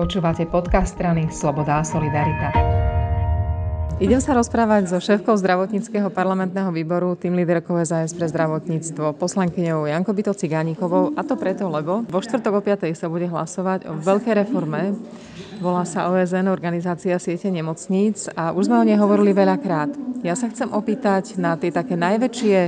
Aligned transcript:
Počúvate 0.00 0.48
podcast 0.48 0.96
strany 0.96 1.28
Sloboda 1.28 1.76
a 1.76 1.84
Solidarita. 1.84 2.48
Idem 4.00 4.16
sa 4.16 4.32
rozprávať 4.32 4.88
so 4.88 4.96
šéfkou 4.96 5.36
zdravotníckého 5.36 6.08
parlamentného 6.08 6.72
výboru, 6.72 7.20
tým 7.20 7.36
líderkou 7.36 7.76
SAS 7.84 8.16
pre 8.16 8.24
zdravotníctvo, 8.24 9.12
poslankyňou 9.20 9.84
Janko 9.92 10.16
Byto 10.16 10.32
Cigánikovou. 10.32 11.12
A 11.12 11.20
to 11.20 11.36
preto, 11.36 11.68
lebo 11.68 12.00
vo 12.08 12.20
štvrtok 12.24 12.52
o 12.56 12.60
5. 12.64 12.96
sa 12.96 13.12
bude 13.12 13.28
hlasovať 13.28 13.92
o 13.92 14.00
veľkej 14.00 14.40
reforme. 14.40 14.96
Volá 15.60 15.84
sa 15.84 16.08
OSN, 16.08 16.48
Organizácia 16.48 17.20
siete 17.20 17.52
nemocníc 17.52 18.24
a 18.32 18.56
už 18.56 18.72
sme 18.72 18.80
o 18.80 18.88
nej 18.88 18.96
hovorili 18.96 19.36
veľakrát. 19.36 19.92
Ja 20.24 20.32
sa 20.32 20.48
chcem 20.48 20.72
opýtať 20.72 21.36
na 21.36 21.60
tie 21.60 21.68
také 21.68 21.92
najväčšie 22.00 22.58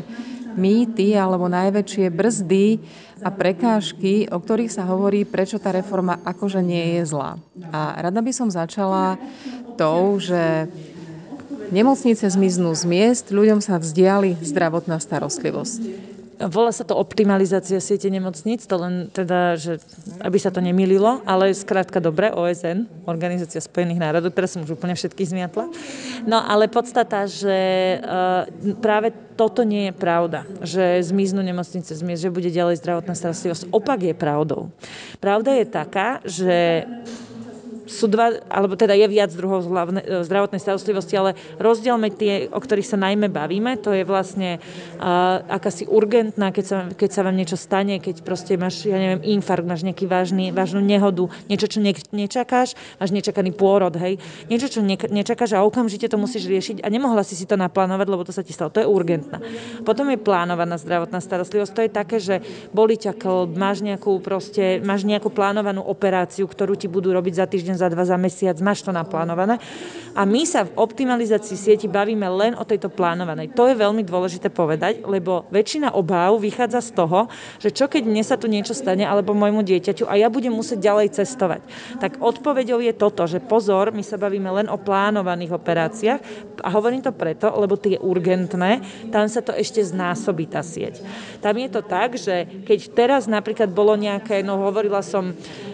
mýty 0.55 1.17
alebo 1.17 1.49
najväčšie 1.49 2.13
brzdy 2.13 2.67
a 3.23 3.29
prekážky, 3.31 4.27
o 4.29 4.39
ktorých 4.39 4.73
sa 4.73 4.87
hovorí, 4.87 5.23
prečo 5.23 5.63
tá 5.63 5.71
reforma 5.71 6.19
akože 6.27 6.61
nie 6.61 6.99
je 6.99 7.09
zlá. 7.09 7.39
A 7.71 8.03
rada 8.03 8.21
by 8.21 8.33
som 8.35 8.51
začala 8.51 9.17
tou, 9.79 10.19
že 10.21 10.69
nemocnice 11.73 12.29
zmiznú 12.29 12.77
z 12.77 12.85
miest, 12.85 13.33
ľuďom 13.33 13.65
sa 13.65 13.81
vzdiali 13.81 14.37
zdravotná 14.45 15.01
starostlivosť. 15.01 16.12
Volá 16.51 16.75
sa 16.75 16.83
to 16.83 16.99
optimalizácia 16.99 17.79
siete 17.79 18.11
nemocníc, 18.11 18.67
to 18.67 18.75
len 18.75 19.07
teda, 19.15 19.55
že 19.55 19.79
aby 20.19 20.39
sa 20.39 20.51
to 20.51 20.59
nemýlilo, 20.59 21.23
ale 21.23 21.55
skrátka 21.55 22.03
dobre, 22.03 22.35
OSN, 22.35 23.07
Organizácia 23.07 23.63
spojených 23.63 24.03
národov, 24.03 24.35
teraz 24.35 24.55
som 24.55 24.67
už 24.67 24.75
úplne 24.75 24.99
všetky 24.99 25.23
zmiatla. 25.23 25.71
No 26.27 26.43
ale 26.43 26.67
podstata, 26.67 27.31
že 27.31 27.59
uh, 28.03 28.47
práve 28.83 29.15
toto 29.39 29.63
nie 29.63 29.91
je 29.91 29.95
pravda, 29.95 30.47
že 30.63 31.03
zmiznú 31.03 31.41
nemocnice 31.43 31.95
že 31.95 32.35
bude 32.35 32.51
ďalej 32.51 32.83
zdravotná 32.83 33.15
starostlivosť. 33.15 33.71
Opak 33.71 34.01
je 34.03 34.15
pravdou. 34.15 34.69
Pravda 35.23 35.57
je 35.57 35.67
taká, 35.67 36.21
že 36.27 36.85
sú 37.87 38.07
dva, 38.07 38.39
alebo 38.47 38.79
teda 38.79 38.95
je 38.95 39.07
viac 39.11 39.31
druhov 39.35 39.67
e, 39.67 40.23
zdravotnej 40.23 40.63
starostlivosti, 40.63 41.15
ale 41.19 41.35
rozdielme 41.59 42.09
tie, 42.15 42.47
o 42.49 42.61
ktorých 42.61 42.89
sa 42.89 42.99
najmä 43.01 43.27
bavíme, 43.27 43.79
to 43.83 43.91
je 43.91 44.07
vlastne 44.07 44.59
uh, 44.59 45.43
akási 45.51 45.89
urgentná, 45.91 46.55
keď 46.55 46.65
sa, 46.65 46.79
keď 46.95 47.11
sa 47.11 47.21
vám 47.27 47.37
niečo 47.37 47.59
stane, 47.59 47.99
keď 47.99 48.23
proste 48.23 48.55
máš, 48.55 48.87
ja 48.87 48.99
neviem, 48.99 49.39
infarkt, 49.39 49.67
máš 49.67 49.83
nejaký 49.83 50.07
vážny, 50.07 50.55
vážnu 50.55 50.83
nehodu, 50.83 51.27
niečo, 51.51 51.67
čo 51.67 51.79
ne, 51.83 51.95
nečakáš, 52.15 52.79
máš 53.01 53.11
nečakaný 53.11 53.51
pôrod, 53.55 53.95
hej, 53.99 54.23
niečo, 54.47 54.69
čo 54.69 54.81
ne, 54.85 54.95
nečakáš 54.95 55.59
a 55.59 55.65
okamžite 55.67 56.07
to 56.07 56.21
musíš 56.21 56.47
riešiť 56.47 56.85
a 56.85 56.89
nemohla 56.93 57.25
si 57.27 57.35
si 57.39 57.49
to 57.49 57.57
naplánovať, 57.57 58.07
lebo 58.07 58.23
to 58.23 58.35
sa 58.35 58.45
ti 58.45 58.53
stalo. 58.53 58.71
To 58.75 58.83
je 58.83 58.89
urgentná. 58.89 59.41
Potom 59.83 60.09
je 60.13 60.19
plánovaná 60.21 60.77
zdravotná 60.77 61.19
starostlivosť. 61.19 61.73
To 61.73 61.83
je 61.85 61.91
také, 61.91 62.17
že 62.21 62.35
boli 62.71 62.97
ťa 62.97 63.17
klb, 63.17 63.57
máš 63.57 63.81
nejakú 63.81 64.21
proste, 64.21 64.79
máš 64.85 65.09
nejakú 65.09 65.33
plánovanú 65.33 65.81
operáciu, 65.85 66.45
ktorú 66.45 66.77
ti 66.77 66.87
budú 66.87 67.11
robiť 67.13 67.35
za 67.41 67.47
týždeň, 67.49 67.72
za 67.75 67.89
dva, 67.89 68.05
za 68.05 68.17
mesiac, 68.21 68.57
máš 68.61 68.85
to 68.85 68.95
naplánované. 68.95 69.59
A 70.13 70.29
my 70.29 70.45
sa 70.45 70.69
v 70.69 70.77
optimalizácii 70.77 71.57
sieti 71.57 71.89
bavíme 71.89 72.29
len 72.29 72.53
o 72.53 72.69
tejto 72.69 72.93
plánovanej. 72.93 73.57
To 73.57 73.65
je 73.65 73.81
veľmi 73.81 74.05
dôležité 74.05 74.53
povedať, 74.53 75.01
lebo 75.09 75.49
väčšina 75.49 75.97
obáv 75.97 76.37
vychádza 76.37 76.85
z 76.85 76.91
toho, 76.93 77.33
že 77.57 77.73
čo 77.73 77.89
keď 77.89 78.05
mne 78.05 78.21
sa 78.21 78.37
tu 78.37 78.45
niečo 78.45 78.77
stane, 78.77 79.09
alebo 79.09 79.33
môjmu 79.33 79.65
dieťaťu 79.65 80.05
a 80.05 80.21
ja 80.21 80.29
budem 80.29 80.53
musieť 80.53 80.85
ďalej 80.85 81.17
cestovať. 81.17 81.65
Tak 81.97 82.21
odpoveďou 82.21 82.85
je 82.85 82.93
toto, 82.93 83.25
že 83.25 83.41
pozor, 83.41 83.89
my 83.97 84.05
sa 84.05 84.21
bavíme 84.21 84.53
len 84.53 84.69
o 84.69 84.77
plánovaných 84.77 85.57
operáciách 85.57 86.21
a 86.61 86.69
hovorím 86.69 87.01
to 87.01 87.17
preto, 87.17 87.49
lebo 87.57 87.81
tie 87.81 87.97
urgentné, 87.97 88.85
tam 89.09 89.25
sa 89.33 89.41
to 89.41 89.57
ešte 89.57 89.81
znásobí 89.81 90.45
tá 90.45 90.61
sieť. 90.61 91.01
Tam 91.41 91.57
je 91.57 91.69
to 91.73 91.81
tak, 91.81 92.21
že 92.21 92.45
keď 92.69 92.79
teraz 92.93 93.25
napríklad 93.25 93.73
bolo 93.73 93.97
nejaké, 93.97 94.45
no 94.45 94.61
hovorila 94.61 95.01
som, 95.01 95.33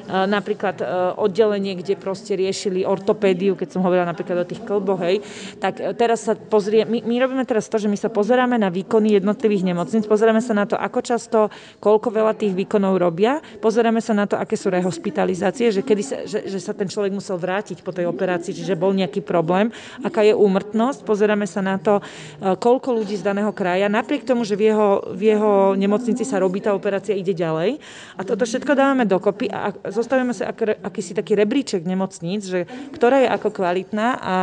napríklad 0.09 0.81
e, 0.81 0.85
oddelenie, 1.21 1.77
kde 1.77 1.95
proste 2.01 2.33
riešili 2.33 2.89
ortopédiu, 2.89 3.55
keď 3.55 3.77
som 3.77 3.85
hovorila 3.85 4.09
napríklad 4.09 4.43
o 4.43 4.49
tých 4.49 4.65
klboch, 4.65 5.05
hej, 5.05 5.21
tak 5.61 5.79
e, 5.79 5.93
teraz 5.93 6.25
sa 6.25 6.33
pozrie, 6.35 6.89
my, 6.89 7.05
my 7.05 7.15
robíme 7.21 7.45
teraz 7.45 7.69
to, 7.69 7.77
že 7.77 7.93
my 7.93 7.99
sa 8.01 8.09
pozeráme 8.09 8.57
na 8.57 8.73
výkony 8.73 9.21
jednotlivých 9.21 9.69
nemocníc, 9.69 10.09
pozeráme 10.09 10.41
sa 10.41 10.57
na 10.57 10.65
to, 10.65 10.81
ako 10.81 10.99
často, 11.05 11.39
koľko 11.79 12.09
veľa 12.09 12.33
tých 12.41 12.57
výkonov 12.57 12.97
robia, 12.97 13.45
pozeráme 13.61 14.01
sa 14.01 14.17
na 14.17 14.25
to, 14.25 14.41
aké 14.41 14.57
sú 14.57 14.73
rehospitalizácie, 14.73 15.69
že, 15.71 15.85
kedy 15.85 16.03
sa, 16.03 16.17
že, 16.25 16.49
že 16.49 16.59
sa 16.59 16.73
ten 16.73 16.89
človek 16.89 17.13
musel 17.13 17.37
vrátiť 17.37 17.85
po 17.85 17.93
tej 17.93 18.09
operácii, 18.09 18.57
čiže 18.57 18.81
bol 18.81 18.97
nejaký 18.97 19.21
problém, 19.21 19.69
aká 20.01 20.25
je 20.25 20.33
úmrtnosť, 20.33 21.05
pozeráme 21.05 21.45
sa 21.45 21.61
na 21.61 21.77
to, 21.77 22.01
koľko 22.41 23.03
ľudí 23.03 23.19
z 23.19 23.27
daného 23.27 23.53
kraja, 23.53 23.93
napriek 23.93 24.25
tomu, 24.25 24.47
že 24.49 24.57
v 24.57 24.73
jeho, 24.73 24.89
v 25.13 25.37
jeho 25.37 25.53
nemocnici 25.77 26.25
sa 26.25 26.41
robí 26.41 26.65
tá 26.65 26.73
operácia, 26.73 27.13
ide 27.13 27.37
ďalej. 27.37 27.77
A 28.17 28.21
toto 28.25 28.47
všetko 28.47 28.73
dávame 28.73 29.05
dokopy 29.05 29.51
a 29.51 29.75
zostavíme 29.99 30.31
sa 30.31 30.55
ak, 30.55 30.79
akýsi 30.87 31.13
taký 31.13 31.35
rebríček 31.35 31.83
nemocníc, 31.83 32.47
že 32.47 32.71
ktorá 32.95 33.27
je 33.27 33.29
ako 33.35 33.49
kvalitná 33.51 34.09
a 34.23 34.37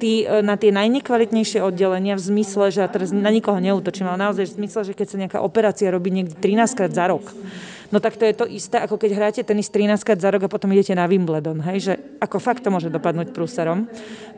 tí, 0.00 0.24
e, 0.24 0.40
na 0.40 0.56
tie 0.56 0.72
najnekvalitnejšie 0.72 1.60
oddelenia 1.60 2.16
v 2.16 2.22
zmysle, 2.32 2.72
že 2.72 2.80
ja 2.84 2.88
teraz 2.88 3.12
na 3.12 3.28
nikoho 3.28 3.60
neútočím, 3.60 4.08
ale 4.08 4.28
naozaj 4.28 4.52
v 4.52 4.56
zmysle, 4.64 4.80
že 4.88 4.96
keď 4.96 5.06
sa 5.06 5.20
nejaká 5.20 5.38
operácia 5.44 5.92
robí 5.92 6.08
niekde 6.08 6.36
13 6.40 6.72
krát 6.72 6.92
za 6.92 7.04
rok, 7.08 7.28
no 7.92 8.00
tak 8.00 8.16
to 8.16 8.24
je 8.24 8.34
to 8.36 8.44
isté, 8.48 8.80
ako 8.80 8.96
keď 8.96 9.10
hráte 9.12 9.40
tenis 9.44 9.68
13 9.68 10.00
krát 10.00 10.20
za 10.20 10.32
rok 10.32 10.48
a 10.48 10.52
potom 10.52 10.72
idete 10.72 10.96
na 10.96 11.04
Wimbledon, 11.04 11.60
hej, 11.68 11.78
že 11.80 11.92
ako 12.20 12.36
fakt 12.40 12.64
to 12.64 12.72
môže 12.72 12.88
dopadnúť 12.88 13.36
prúserom. 13.36 13.88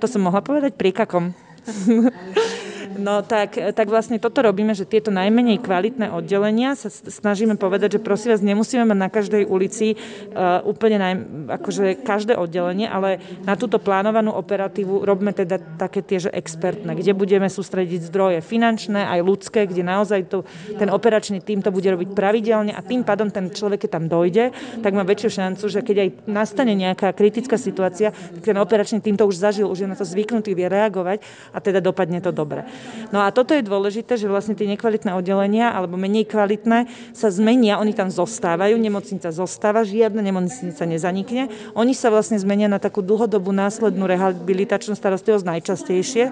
To 0.02 0.06
som 0.10 0.26
mohla 0.26 0.42
povedať 0.42 0.74
príkakom. 0.74 1.30
No 2.98 3.22
tak, 3.22 3.54
tak 3.54 3.86
vlastne 3.86 4.18
toto 4.18 4.42
robíme, 4.42 4.74
že 4.74 4.82
tieto 4.82 5.14
najmenej 5.14 5.62
kvalitné 5.62 6.10
oddelenia 6.10 6.74
sa 6.74 6.90
snažíme 6.90 7.54
povedať, 7.54 7.94
že 7.94 8.00
prosím 8.02 8.34
vás, 8.34 8.42
nemusíme 8.42 8.82
mať 8.82 8.98
na 8.98 9.06
každej 9.06 9.46
ulici 9.46 9.94
uh, 9.94 10.58
úplne 10.66 10.98
naj, 10.98 11.14
akože 11.62 12.02
každé 12.02 12.34
oddelenie, 12.34 12.90
ale 12.90 13.22
na 13.46 13.54
túto 13.54 13.78
plánovanú 13.78 14.34
operatívu 14.34 15.06
robíme 15.06 15.30
teda 15.30 15.62
také 15.78 16.02
tie, 16.02 16.26
že 16.26 16.34
expertné, 16.34 16.98
kde 16.98 17.14
budeme 17.14 17.46
sústrediť 17.46 18.10
zdroje 18.10 18.42
finančné 18.42 19.06
aj 19.06 19.20
ľudské, 19.22 19.70
kde 19.70 19.86
naozaj 19.86 20.26
to, 20.26 20.42
ten 20.74 20.90
operačný 20.90 21.38
tým 21.38 21.62
to 21.62 21.70
bude 21.70 21.86
robiť 21.86 22.18
pravidelne 22.18 22.74
a 22.74 22.82
tým 22.82 23.06
pádom 23.06 23.30
ten 23.30 23.46
človek, 23.46 23.86
keď 23.86 23.90
tam 23.94 24.10
dojde, 24.10 24.50
tak 24.82 24.90
má 24.90 25.06
väčšiu 25.06 25.30
šancu, 25.38 25.64
že 25.70 25.86
keď 25.86 25.96
aj 26.02 26.08
nastane 26.26 26.74
nejaká 26.74 27.14
kritická 27.14 27.54
situácia, 27.54 28.10
ten 28.42 28.58
operačný 28.58 28.98
tým 28.98 29.14
to 29.14 29.22
už 29.22 29.38
zažil, 29.38 29.70
už 29.70 29.86
je 29.86 29.88
na 29.88 29.94
to 29.94 30.02
zvyknutý, 30.02 30.50
vie 30.58 30.66
reagovať 30.66 31.22
a 31.54 31.62
teda 31.62 31.78
dopadne 31.78 32.18
to 32.18 32.34
dobre. 32.34 32.66
No 33.10 33.24
a 33.24 33.32
toto 33.32 33.56
je 33.56 33.64
dôležité, 33.64 34.20
že 34.20 34.28
vlastne 34.28 34.52
tie 34.52 34.68
nekvalitné 34.68 35.16
oddelenia 35.16 35.72
alebo 35.72 35.96
menej 35.96 36.28
kvalitné 36.28 36.90
sa 37.16 37.32
zmenia, 37.32 37.80
oni 37.80 37.96
tam 37.96 38.12
zostávajú, 38.12 38.76
nemocnica 38.76 39.32
zostáva, 39.32 39.86
žiadna 39.86 40.20
nemocnica 40.20 40.84
nezanikne. 40.84 41.48
Oni 41.72 41.96
sa 41.96 42.12
vlastne 42.12 42.36
zmenia 42.36 42.68
na 42.68 42.76
takú 42.76 43.00
dlhodobú 43.00 43.50
následnú 43.50 44.04
rehabilitačnú 44.04 44.92
starostlivosť 44.94 45.46
najčastejšie 45.46 46.24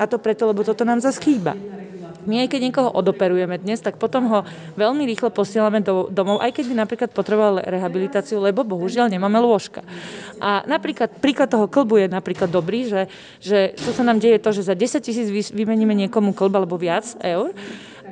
a 0.00 0.04
to 0.08 0.16
preto, 0.16 0.48
lebo 0.48 0.64
toto 0.64 0.88
nám 0.88 1.04
zase 1.04 1.20
chýba. 1.20 1.54
My 2.26 2.46
aj 2.46 2.54
keď 2.54 2.60
niekoho 2.62 2.90
odoperujeme 2.90 3.58
dnes, 3.58 3.82
tak 3.82 3.98
potom 3.98 4.30
ho 4.30 4.38
veľmi 4.78 5.02
rýchlo 5.08 5.34
posielame 5.34 5.82
do, 5.82 6.06
domov, 6.06 6.38
aj 6.38 6.54
keď 6.54 6.64
by 6.70 6.74
napríklad 6.86 7.10
potreboval 7.10 7.66
rehabilitáciu, 7.66 8.38
lebo 8.38 8.62
bohužiaľ 8.62 9.10
nemáme 9.10 9.42
lôžka. 9.42 9.82
A 10.38 10.62
napríklad 10.64 11.10
príklad 11.18 11.50
toho 11.50 11.66
klbu 11.66 12.06
je 12.06 12.06
napríklad 12.06 12.50
dobrý, 12.50 12.86
že, 12.86 13.10
že 13.42 13.74
čo 13.74 13.90
sa 13.90 14.06
nám 14.06 14.22
deje 14.22 14.38
to, 14.38 14.50
že 14.54 14.70
za 14.70 14.74
10 14.78 15.02
tisíc 15.02 15.28
vymeníme 15.50 15.94
niekomu 16.06 16.30
klb 16.30 16.62
alebo 16.62 16.78
viac 16.78 17.04
eur, 17.18 17.50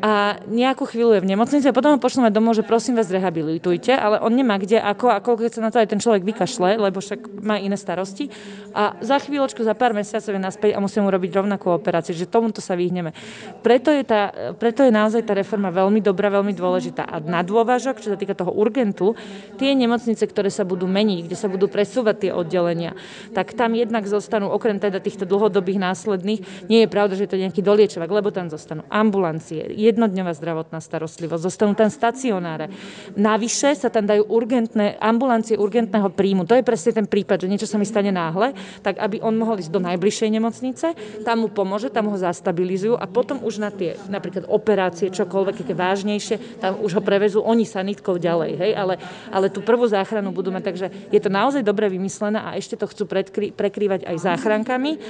a 0.00 0.40
nejakú 0.48 0.88
chvíľu 0.88 1.20
je 1.20 1.24
v 1.24 1.30
nemocnici 1.36 1.68
a 1.68 1.76
potom 1.76 1.92
ho 1.92 2.00
pošleme 2.00 2.32
domov, 2.32 2.56
že 2.56 2.64
prosím 2.64 2.96
vás, 2.96 3.12
rehabilitujte, 3.12 3.92
ale 3.92 4.16
on 4.24 4.32
nemá 4.32 4.56
kde, 4.56 4.80
ako, 4.80 5.12
ako 5.12 5.44
keď 5.44 5.50
sa 5.52 5.60
na 5.60 5.68
to 5.68 5.76
aj 5.76 5.88
ten 5.92 6.00
človek 6.00 6.24
vykašle, 6.24 6.80
lebo 6.80 7.04
však 7.04 7.44
má 7.44 7.60
iné 7.60 7.76
starosti. 7.76 8.32
A 8.72 8.96
za 9.04 9.20
chvíľočku, 9.20 9.60
za 9.60 9.76
pár 9.76 9.92
mesiacov 9.92 10.32
je 10.32 10.40
naspäť 10.40 10.70
a 10.72 10.80
musíme 10.80 11.04
urobiť 11.04 11.30
rovnakú 11.36 11.68
operáciu, 11.68 12.16
že 12.16 12.24
tomuto 12.24 12.64
sa 12.64 12.80
vyhneme. 12.80 13.12
Preto 13.60 13.92
je, 13.92 14.00
tá, 14.08 14.32
preto 14.56 14.80
je 14.80 14.92
naozaj 14.94 15.20
tá 15.20 15.36
reforma 15.36 15.68
veľmi 15.68 16.00
dobrá, 16.00 16.32
veľmi 16.32 16.56
dôležitá. 16.56 17.04
A 17.04 17.20
na 17.20 17.44
dôvažok, 17.44 18.00
čo 18.00 18.08
sa 18.08 18.16
týka 18.16 18.32
toho 18.32 18.56
urgentu, 18.56 19.12
tie 19.60 19.76
nemocnice, 19.76 20.24
ktoré 20.24 20.48
sa 20.48 20.64
budú 20.64 20.88
meniť, 20.88 21.28
kde 21.28 21.36
sa 21.36 21.52
budú 21.52 21.68
presúvať 21.68 22.16
tie 22.24 22.30
oddelenia, 22.32 22.96
tak 23.36 23.52
tam 23.52 23.76
jednak 23.76 24.08
zostanú, 24.08 24.48
okrem 24.48 24.80
teda 24.80 24.96
týchto 24.96 25.28
dlhodobých 25.28 25.76
následných, 25.76 26.70
nie 26.72 26.86
je 26.86 26.88
pravda, 26.88 27.20
že 27.20 27.28
je 27.28 27.32
to 27.36 27.42
nejaký 27.42 27.60
doliečovak, 27.60 28.08
lebo 28.08 28.32
tam 28.32 28.48
zostanú 28.48 28.86
ambulancie, 28.88 29.68
jednodňová 29.90 30.32
zdravotná 30.38 30.78
starostlivosť, 30.78 31.42
zostanú 31.42 31.72
tam 31.74 31.90
stacionáre. 31.90 32.70
Navyše 33.18 33.74
sa 33.76 33.88
tam 33.90 34.06
dajú 34.06 34.26
urgentné, 34.30 34.96
ambulancie 35.02 35.58
urgentného 35.58 36.08
príjmu. 36.14 36.46
To 36.46 36.54
je 36.54 36.64
presne 36.66 36.96
ten 36.96 37.06
prípad, 37.06 37.44
že 37.44 37.50
niečo 37.50 37.68
sa 37.68 37.76
mi 37.76 37.86
stane 37.86 38.14
náhle, 38.14 38.54
tak 38.80 39.02
aby 39.02 39.18
on 39.20 39.34
mohol 39.34 39.58
ísť 39.58 39.72
do 39.72 39.82
najbližšej 39.82 40.30
nemocnice, 40.30 40.86
tam 41.26 41.44
mu 41.44 41.48
pomôže, 41.50 41.90
tam 41.90 42.08
ho 42.08 42.16
zastabilizujú 42.16 42.94
a 42.94 43.04
potom 43.10 43.42
už 43.42 43.60
na 43.60 43.70
tie 43.74 43.98
napríklad 44.06 44.46
operácie, 44.46 45.10
čokoľvek, 45.10 45.66
aké 45.66 45.74
vážnejšie, 45.74 46.62
tam 46.62 46.78
už 46.80 47.00
ho 47.00 47.02
prevezú 47.02 47.42
oni 47.42 47.66
sanitkou 47.66 48.16
ďalej, 48.16 48.52
hej, 48.56 48.72
ale, 48.76 48.94
ale 49.32 49.50
tú 49.50 49.64
prvú 49.64 49.88
záchranu 49.88 50.30
budú 50.30 50.54
mať, 50.54 50.64
takže 50.64 50.86
je 51.10 51.20
to 51.20 51.30
naozaj 51.32 51.62
dobre 51.64 51.90
vymyslené 51.90 52.38
a 52.38 52.54
ešte 52.54 52.78
to 52.78 52.86
chcú 52.86 53.04
predkry, 53.08 53.50
prekrývať 53.50 54.06
aj 54.06 54.16
záchrankami, 54.20 55.00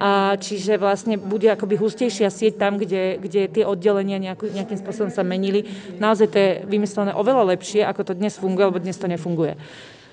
a 0.00 0.34
čiže 0.38 0.80
vlastne 0.80 1.18
bude 1.20 1.50
akoby 1.50 1.76
hustejšia 1.76 2.30
sieť 2.30 2.56
tam, 2.56 2.78
kde, 2.78 3.18
kde 3.20 3.50
tie 3.50 3.64
oddelenia 3.66 4.29
nejakú, 4.30 4.46
nejakým 4.50 4.78
spôsobom 4.78 5.10
sa 5.10 5.26
menili. 5.26 5.66
Naozaj 5.98 6.26
to 6.30 6.38
je 6.38 6.50
vymyslené 6.70 7.10
oveľa 7.12 7.58
lepšie, 7.58 7.82
ako 7.82 8.06
to 8.06 8.12
dnes 8.14 8.38
funguje, 8.38 8.70
lebo 8.70 8.78
dnes 8.78 8.96
to 8.96 9.10
nefunguje. 9.10 9.58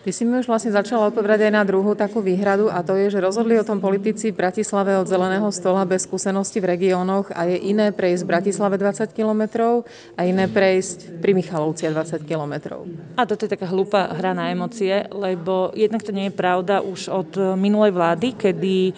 Ty 0.07 0.15
si 0.15 0.24
mi 0.24 0.39
už 0.39 0.48
vlastne 0.48 0.71
začala 0.71 1.12
odpovedať 1.12 1.51
aj 1.51 1.54
na 1.59 1.68
druhú 1.68 1.92
takú 1.92 2.24
výhradu 2.24 2.71
a 2.71 2.80
to 2.80 2.95
je, 2.95 3.12
že 3.12 3.19
rozhodli 3.19 3.59
o 3.59 3.68
tom 3.68 3.83
politici 3.83 4.31
Bratislave 4.31 4.95
od 4.95 5.04
zeleného 5.04 5.51
stola 5.51 5.83
bez 5.83 6.07
skúsenosti 6.07 6.63
v 6.63 6.80
regiónoch 6.80 7.36
a 7.36 7.44
je 7.44 7.59
iné 7.75 7.92
prejsť 7.92 8.24
v 8.24 8.31
Bratislave 8.31 8.80
20 8.80 9.04
kilometrov 9.12 9.83
a 10.15 10.24
iné 10.24 10.48
prejsť 10.48 11.19
pri 11.19 11.36
Michalovci 11.36 11.92
20 11.92 12.24
kilometrov. 12.24 12.88
A 13.19 13.27
toto 13.27 13.44
je 13.44 13.51
taká 13.51 13.68
hlúpa 13.68 14.07
hra 14.15 14.31
na 14.31 14.48
emócie, 14.48 15.12
lebo 15.12 15.75
jednak 15.75 16.00
to 16.00 16.15
nie 16.15 16.31
je 16.31 16.39
pravda 16.39 16.80
už 16.80 17.12
od 17.12 17.59
minulej 17.59 17.92
vlády, 17.92 18.39
kedy 18.39 18.95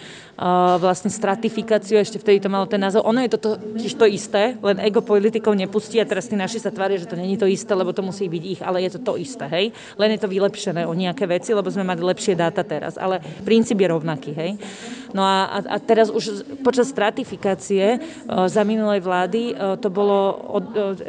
vlastne 0.80 1.12
stratifikáciu, 1.12 2.00
ešte 2.00 2.16
vtedy 2.16 2.40
to 2.40 2.48
malo 2.48 2.64
ten 2.64 2.80
názov. 2.80 3.04
Ono 3.04 3.20
je 3.20 3.34
toto 3.34 3.60
tiež 3.76 3.92
to 3.98 4.08
isté, 4.08 4.56
len 4.62 4.80
ego 4.80 5.04
politikov 5.04 5.52
nepustí 5.52 6.00
a 6.00 6.08
teraz 6.08 6.32
tí 6.32 6.38
naši 6.38 6.62
sa 6.62 6.72
tvária, 6.72 6.96
že 6.96 7.10
to 7.10 7.18
není 7.18 7.36
to 7.36 7.44
isté, 7.44 7.74
lebo 7.76 7.92
to 7.92 8.00
musí 8.00 8.24
byť 8.24 8.42
ich, 8.46 8.60
ale 8.64 8.80
je 8.86 8.96
to 8.96 9.04
to 9.04 9.12
isté, 9.20 9.44
hej. 9.52 9.74
Len 10.00 10.16
je 10.16 10.20
to 10.24 10.32
vylepšené 10.32 10.88
o 10.88 10.96
nejaké 11.00 11.24
veci, 11.24 11.56
lebo 11.56 11.72
sme 11.72 11.88
mali 11.88 12.04
lepšie 12.04 12.36
dáta 12.36 12.60
teraz, 12.60 13.00
ale 13.00 13.24
princíp 13.40 13.80
je 13.80 13.88
rovnaký, 13.88 14.30
hej. 14.36 14.50
No 15.10 15.22
a, 15.26 15.58
a 15.58 15.76
teraz 15.82 16.10
už 16.10 16.46
počas 16.62 16.90
stratifikácie 16.90 17.98
za 18.26 18.62
minulej 18.62 19.02
vlády 19.02 19.42
to 19.82 19.88
bolo, 19.90 20.38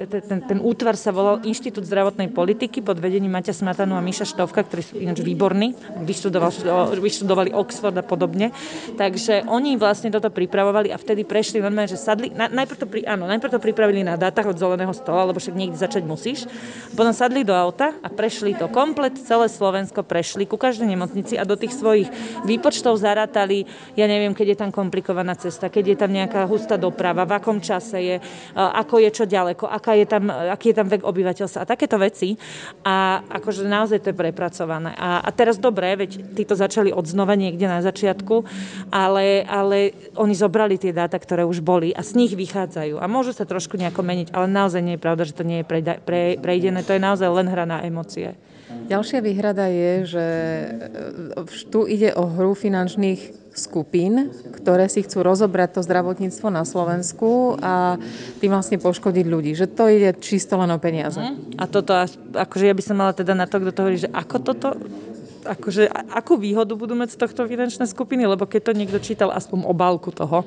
ten, 0.09 0.39
ten 0.42 0.59
útvar 0.62 0.98
sa 0.98 1.13
volal 1.13 1.45
Inštitút 1.45 1.86
zdravotnej 1.86 2.33
politiky 2.33 2.81
pod 2.81 2.98
vedením 2.98 3.33
Maťa 3.33 3.53
Smatanu 3.53 3.94
a 3.94 4.01
Miša 4.01 4.25
Štovka, 4.25 4.65
ktorí 4.65 4.81
sú 4.81 4.95
ináč 4.98 5.21
výborní, 5.21 5.77
vyštudovali, 6.01 6.98
vyštudovali 6.98 7.50
Oxford 7.53 7.94
a 7.98 8.06
podobne. 8.06 8.50
Takže 8.98 9.45
oni 9.45 9.77
vlastne 9.77 10.09
toto 10.09 10.33
pripravovali 10.33 10.89
a 10.89 10.98
vtedy 10.98 11.21
prešli 11.21 11.62
normálne, 11.62 11.94
že 11.94 12.01
sadli, 12.01 12.33
na, 12.33 12.50
najprv, 12.50 12.77
to 12.81 12.86
pri, 12.89 13.01
áno, 13.06 13.30
najprv 13.30 13.53
to 13.53 13.59
pripravili 13.62 14.01
na 14.01 14.18
dátach 14.18 14.50
od 14.50 14.57
zeleného 14.57 14.94
stola, 14.98 15.30
lebo 15.30 15.38
však 15.38 15.53
niekde 15.53 15.77
začať 15.77 16.03
musíš. 16.06 16.50
Potom 16.98 17.13
sadli 17.13 17.45
do 17.45 17.53
auta 17.53 17.94
a 18.01 18.07
prešli 18.09 18.57
to 18.57 18.65
komplet, 18.71 19.15
celé 19.21 19.45
Slovensko 19.48 20.01
prešli 20.01 20.50
ku 20.50 20.57
každej 20.57 20.89
nemocnici 20.89 21.38
a 21.38 21.45
do 21.45 21.53
tých 21.53 21.77
svojich 21.77 22.09
výpočtov 22.48 22.98
zarátali, 22.98 23.69
ja 23.95 24.05
neviem, 24.07 24.31
keď 24.31 24.47
je 24.55 24.57
tam 24.61 24.71
komplikovaná 24.71 25.35
cesta, 25.35 25.67
keď 25.67 25.83
je 25.93 25.97
tam 25.97 26.11
nejaká 26.11 26.47
hustá 26.47 26.79
doprava, 26.79 27.27
v 27.27 27.35
akom 27.38 27.57
čase 27.59 27.97
je, 27.99 28.15
ako 28.55 29.03
je 29.03 29.09
čo 29.11 29.25
ďaleko, 29.27 29.67
aká 29.67 29.95
je 29.99 30.05
tam, 30.07 30.31
aký 30.31 30.71
je 30.71 30.77
tam 30.79 30.88
vek 30.88 31.03
obyvateľstva 31.03 31.63
a 31.63 31.69
takéto 31.69 31.99
veci. 31.99 32.35
A 32.88 33.21
akože 33.27 33.67
naozaj 33.67 33.99
to 34.03 34.11
je 34.11 34.17
prepracované. 34.17 34.95
A, 34.95 35.21
a 35.23 35.29
teraz 35.35 35.59
dobre, 35.59 35.93
veď 35.95 36.35
títo 36.35 36.55
začali 36.55 36.89
od 36.91 37.03
znova 37.05 37.35
niekde 37.35 37.67
na 37.67 37.83
začiatku, 37.83 38.43
ale 38.91 39.41
ale, 39.47 39.93
oni 40.15 40.33
zobrali 40.35 40.75
tie 40.79 40.95
dáta, 40.95 41.19
ktoré 41.19 41.43
už 41.47 41.63
boli 41.63 41.91
a 41.95 42.01
z 42.03 42.17
nich 42.17 42.33
vychádzajú. 42.33 42.99
A 42.99 43.05
môžu 43.11 43.35
sa 43.35 43.47
trošku 43.47 43.77
nejako 43.77 44.01
meniť, 44.03 44.27
ale 44.35 44.47
naozaj 44.47 44.81
nie 44.81 44.95
je 44.97 45.03
pravda, 45.03 45.23
že 45.27 45.38
to 45.38 45.47
nie 45.47 45.63
je 45.63 45.69
prejdené. 46.39 46.79
To 46.83 46.95
je 46.95 47.01
naozaj 47.01 47.29
len 47.29 47.47
hra 47.47 47.65
na 47.67 47.83
emócie. 47.83 48.35
Ďalšia 48.91 49.19
výhrada 49.23 49.71
je, 49.71 49.94
že 50.03 50.27
e, 51.38 51.65
tu 51.71 51.88
ide 51.88 52.12
o 52.12 52.27
hru 52.27 52.51
finančných 52.51 53.41
skupín, 53.51 54.31
ktoré 54.56 54.88
si 54.88 55.03
chcú 55.03 55.23
rozobrať 55.23 55.79
to 55.79 55.81
zdravotníctvo 55.83 56.47
na 56.47 56.63
Slovensku 56.63 57.59
a 57.59 58.00
tým 58.39 58.51
vlastne 58.51 58.79
poškodiť 58.79 59.25
ľudí. 59.27 59.51
Že 59.56 59.68
to 59.75 59.83
ide 59.91 60.12
čisto 60.23 60.56
len 60.56 60.71
o 60.71 60.79
peniaze. 60.79 61.19
Mm. 61.19 61.59
A 61.59 61.68
toto, 61.68 61.91
akože 62.35 62.65
ja 62.68 62.75
by 62.75 62.83
som 62.83 62.95
mala 62.95 63.12
teda 63.12 63.35
na 63.35 63.47
to, 63.47 63.59
kto 63.59 63.71
to 63.75 63.81
hovorí, 63.83 63.97
že 64.00 64.12
ako 64.12 64.35
toto 64.39 64.69
akože, 65.41 65.89
akú 66.13 66.38
výhodu 66.38 66.77
budú 66.77 66.94
mať 66.94 67.17
z 67.17 67.21
tohto 67.25 67.50
finančné 67.50 67.89
skupiny, 67.89 68.29
lebo 68.29 68.45
keď 68.45 68.71
to 68.71 68.77
niekto 68.77 69.01
čítal 69.01 69.33
aspoň 69.33 69.65
obálku 69.65 70.13
toho, 70.13 70.45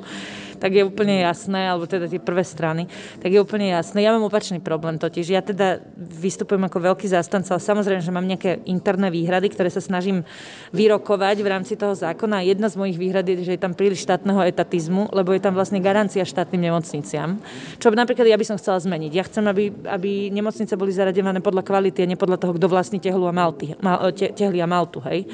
tak 0.64 0.72
je 0.72 0.80
úplne 0.80 1.20
jasné, 1.20 1.68
alebo 1.68 1.84
teda 1.84 2.08
tie 2.08 2.16
prvé 2.16 2.40
strany, 2.40 2.88
tak 3.20 3.28
je 3.28 3.36
úplne 3.36 3.68
jasné. 3.68 4.00
Ja 4.00 4.16
mám 4.16 4.24
opačný 4.24 4.64
problém 4.64 4.96
totiž. 4.96 5.28
Ja 5.28 5.44
teda 5.44 5.84
vystupujem 6.00 6.64
ako 6.64 6.88
veľký 6.88 7.04
zástanca, 7.04 7.52
ale 7.52 7.60
samozrejme, 7.60 8.00
že 8.00 8.08
mám 8.08 8.24
nejaké 8.24 8.64
interné 8.64 9.12
výhrady, 9.12 9.52
ktoré 9.52 9.68
sa 9.68 9.84
snažím 9.84 10.24
vyrokovať 10.72 11.36
v 11.44 11.48
rámci 11.52 11.76
toho 11.76 11.92
zákona. 11.92 12.48
Jedna 12.48 12.72
z 12.72 12.80
mojich 12.80 12.96
výhrad 12.96 13.28
je, 13.28 13.44
že 13.44 13.52
je 13.52 13.60
tam 13.60 13.76
príliš 13.76 14.08
štátneho 14.08 14.40
etatizmu, 14.40 15.12
lebo 15.12 15.36
je 15.36 15.44
tam 15.44 15.52
vlastne 15.52 15.84
garancia 15.84 16.24
štátnym 16.24 16.64
nemocniciam. 16.72 17.36
Čo 17.76 17.92
napríklad 17.92 18.24
ja 18.24 18.40
by 18.40 18.48
som 18.48 18.56
chcela 18.56 18.80
zmeniť. 18.80 19.12
Ja 19.12 19.28
chcem, 19.28 19.44
aby, 19.44 19.68
aby 19.84 20.32
nemocnice 20.32 20.80
boli 20.80 20.96
zaradevané 20.96 21.44
podľa 21.44 21.60
kvality 21.60 22.00
a 22.00 22.08
nie 22.08 22.16
podľa 22.16 22.40
toho, 22.40 22.56
kto 22.56 22.72
vlastní 22.72 23.04
tehlu 23.04 23.28
a 23.28 23.36
mal, 23.36 23.52
te, 23.52 24.32
tehly 24.32 24.64
a 24.64 24.68
maltu. 24.70 25.04
Hej 25.04 25.28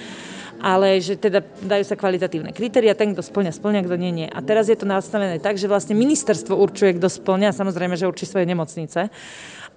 ale 0.60 1.00
že 1.00 1.16
teda 1.16 1.40
dajú 1.42 1.84
sa 1.84 1.96
kvalitatívne 1.96 2.52
kritéria, 2.52 2.94
ten, 2.94 3.16
kto 3.16 3.24
splňa, 3.24 3.52
splňa, 3.56 3.80
kto 3.88 3.96
nie, 3.96 4.12
nie. 4.12 4.28
A 4.28 4.38
teraz 4.44 4.68
je 4.68 4.76
to 4.76 4.84
nastavené 4.84 5.40
tak, 5.40 5.56
že 5.56 5.66
vlastne 5.66 5.96
ministerstvo 5.96 6.54
určuje, 6.54 7.00
kto 7.00 7.08
splňa, 7.08 7.56
samozrejme, 7.56 7.96
že 7.96 8.06
určí 8.06 8.28
svoje 8.28 8.44
nemocnice 8.44 9.08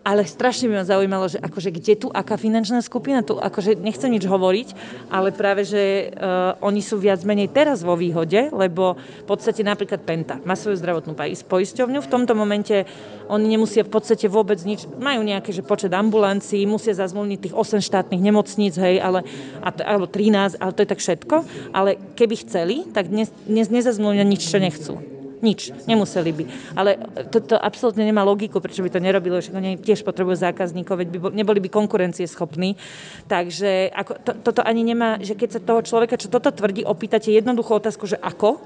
ale 0.03 0.27
strašne 0.27 0.67
by 0.67 0.83
ma 0.83 0.85
zaujímalo, 0.85 1.31
že 1.31 1.39
akože 1.39 1.71
kde 1.71 1.93
tu, 1.95 2.07
aká 2.11 2.35
finančná 2.35 2.83
skupina 2.83 3.23
tu, 3.23 3.39
akože 3.39 3.79
nechcem 3.79 4.11
nič 4.11 4.27
hovoriť, 4.27 4.67
ale 5.07 5.31
práve, 5.31 5.63
že 5.63 6.11
uh, 6.11 6.59
oni 6.59 6.83
sú 6.83 6.99
viac 6.99 7.23
menej 7.23 7.47
teraz 7.55 7.87
vo 7.87 7.95
výhode, 7.95 8.51
lebo 8.51 8.99
v 8.99 9.25
podstate 9.25 9.63
napríklad 9.63 10.03
Penta 10.03 10.43
má 10.43 10.59
svoju 10.59 10.75
zdravotnú 10.83 11.15
poisťovňu, 11.47 12.03
v 12.03 12.11
tomto 12.11 12.35
momente 12.35 12.83
oni 13.31 13.55
nemusia 13.55 13.87
v 13.87 13.95
podstate 13.95 14.27
vôbec 14.27 14.59
nič, 14.67 14.83
majú 14.99 15.23
nejaké, 15.23 15.55
že 15.55 15.63
počet 15.63 15.95
ambulancií, 15.95 16.67
musia 16.67 16.91
zazmluvniť 16.91 17.39
tých 17.39 17.55
8 17.55 17.79
štátnych 17.79 18.19
nemocníc, 18.19 18.75
hej, 18.75 18.99
ale, 18.99 19.23
alebo 19.63 20.11
13, 20.11 20.59
ale 20.59 20.71
to 20.75 20.83
je 20.83 20.91
tak 20.91 20.99
všetko, 20.99 21.35
ale 21.71 21.95
keby 22.19 22.35
chceli, 22.43 22.75
tak 22.91 23.07
dnes, 23.07 23.31
dnes 23.47 23.71
nezazmluvnia 23.71 24.27
nič, 24.27 24.51
čo 24.51 24.59
nechcú. 24.59 25.12
Nič, 25.43 25.75
nemuseli 25.83 26.31
by. 26.31 26.43
Ale 26.79 26.95
to, 27.27 27.43
to 27.43 27.59
absolútne 27.59 28.07
nemá 28.07 28.23
logiku, 28.23 28.63
prečo 28.63 28.79
by 28.79 28.87
to 28.87 29.03
nerobilo, 29.03 29.43
že 29.43 29.51
oni 29.51 29.75
tiež 29.75 30.07
potrebujú 30.07 30.39
zákazníkov, 30.39 31.03
veď 31.03 31.07
by 31.11 31.17
neboli 31.35 31.59
by 31.59 31.67
konkurencieschopní. 31.67 32.79
Takže 33.27 33.91
ako, 33.91 34.11
to, 34.23 34.31
toto 34.39 34.61
ani 34.63 34.87
nemá, 34.87 35.19
že 35.19 35.35
keď 35.35 35.59
sa 35.59 35.59
toho 35.59 35.83
človeka, 35.83 36.15
čo 36.15 36.31
toto 36.31 36.47
tvrdí, 36.47 36.87
opýtate 36.87 37.35
jednoduchú 37.35 37.75
otázku, 37.75 38.07
že 38.07 38.15
ako, 38.23 38.63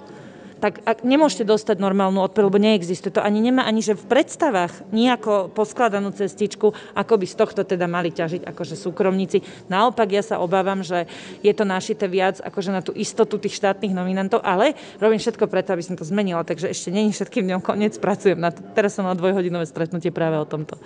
tak 0.58 0.82
ak 0.84 1.06
nemôžete 1.06 1.46
dostať 1.46 1.78
normálnu 1.78 2.22
odpoveď, 2.26 2.46
lebo 2.50 2.60
neexistuje. 2.62 3.14
To 3.14 3.24
ani 3.24 3.40
nemá 3.42 3.66
ani, 3.66 3.86
že 3.86 3.94
v 3.94 4.10
predstavách 4.10 4.90
nejako 4.90 5.54
poskladanú 5.54 6.14
cestičku, 6.14 6.74
ako 6.98 7.14
by 7.18 7.26
z 7.30 7.36
tohto 7.38 7.62
teda 7.62 7.86
mali 7.86 8.10
ťažiť 8.10 8.46
akože 8.50 8.76
súkromníci. 8.78 9.70
Naopak 9.70 10.10
ja 10.10 10.24
sa 10.26 10.42
obávam, 10.42 10.82
že 10.82 11.06
je 11.46 11.54
to 11.54 11.64
našité 11.66 12.10
viac 12.10 12.42
akože 12.42 12.70
na 12.74 12.82
tú 12.82 12.92
istotu 12.98 13.38
tých 13.38 13.58
štátnych 13.62 13.94
nominantov, 13.94 14.42
ale 14.42 14.74
robím 14.98 15.22
všetko 15.22 15.46
preto, 15.46 15.74
aby 15.74 15.84
som 15.86 15.96
to 15.98 16.06
zmenila, 16.06 16.42
takže 16.42 16.70
ešte 16.74 16.90
není 16.90 17.14
všetkým 17.14 17.46
dňom 17.46 17.62
koniec, 17.62 17.98
pracujem 18.02 18.38
na 18.38 18.50
to. 18.50 18.66
Teraz 18.74 18.98
som 18.98 19.06
na 19.06 19.14
dvojhodinové 19.14 19.66
stretnutie 19.70 20.10
práve 20.10 20.38
o 20.42 20.46
tomto. 20.50 20.78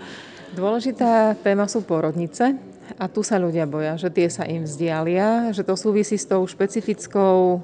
Dôležitá 0.51 1.39
téma 1.39 1.71
sú 1.71 1.79
porodnice 1.87 2.59
a 2.99 3.07
tu 3.07 3.23
sa 3.23 3.39
ľudia 3.39 3.63
boja, 3.63 3.95
že 3.95 4.11
tie 4.11 4.27
sa 4.27 4.43
im 4.43 4.67
vzdialia, 4.67 5.55
že 5.55 5.63
to 5.63 5.79
súvisí 5.79 6.19
s 6.19 6.27
tou 6.27 6.43
špecifickou 6.43 7.63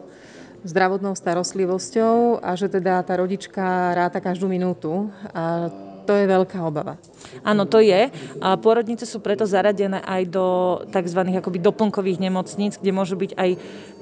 zdravotnou 0.64 1.14
starostlivosťou 1.14 2.42
a 2.42 2.56
že 2.58 2.72
teda 2.72 3.04
tá 3.04 3.14
rodička 3.18 3.94
ráta 3.94 4.18
každú 4.24 4.50
minútu. 4.50 5.12
A 5.36 5.70
to 6.08 6.16
je 6.16 6.26
veľká 6.26 6.64
obava. 6.64 6.96
Áno, 7.44 7.68
to 7.68 7.80
je. 7.80 8.10
A 8.42 8.58
pôrodnice 8.58 9.06
sú 9.08 9.24
preto 9.24 9.48
zaradené 9.48 10.04
aj 10.04 10.24
do 10.30 10.46
tzv. 10.90 11.20
akoby 11.38 11.60
doplnkových 11.62 12.20
nemocníc, 12.22 12.80
kde 12.80 12.92
môže 12.92 13.16
byť 13.16 13.32
aj 13.38 13.50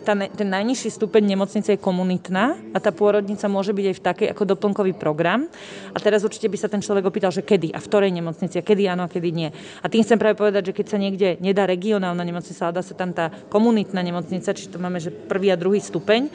tá, 0.06 0.14
ten 0.14 0.46
najnižší 0.46 0.94
stupeň 0.94 1.34
nemocnice 1.34 1.74
je 1.74 1.82
komunitná 1.82 2.54
a 2.72 2.78
tá 2.78 2.94
pôrodnica 2.94 3.50
môže 3.50 3.74
byť 3.74 3.86
aj 3.90 3.96
v 3.98 4.06
takej 4.06 4.28
ako 4.38 4.44
doplnkový 4.54 4.94
program. 4.94 5.50
A 5.92 5.98
teraz 5.98 6.22
určite 6.22 6.46
by 6.46 6.58
sa 6.62 6.70
ten 6.70 6.86
človek 6.86 7.10
opýtal, 7.10 7.34
že 7.34 7.42
kedy 7.42 7.74
a 7.74 7.82
v 7.82 7.90
ktorej 7.90 8.14
nemocnici, 8.14 8.62
a 8.62 8.64
kedy 8.64 8.86
áno 8.86 9.10
a 9.10 9.12
kedy 9.12 9.30
nie. 9.34 9.50
A 9.82 9.90
tým 9.90 10.06
chcem 10.06 10.22
práve 10.22 10.38
povedať, 10.38 10.70
že 10.72 10.76
keď 10.78 10.86
sa 10.86 11.02
niekde 11.02 11.42
nedá 11.42 11.66
regionálna 11.66 12.22
nemocnica, 12.22 12.70
ale 12.70 12.78
dá 12.78 12.84
sa 12.86 12.94
tam 12.94 13.18
tá 13.18 13.34
komunitná 13.50 14.06
nemocnica, 14.06 14.54
či 14.54 14.70
to 14.70 14.78
máme, 14.78 15.02
že 15.02 15.10
prvý 15.10 15.50
a 15.50 15.58
druhý 15.58 15.82
stupeň, 15.82 16.30